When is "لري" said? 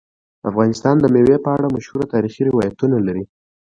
3.07-3.23